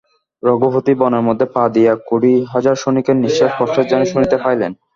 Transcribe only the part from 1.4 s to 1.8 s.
পা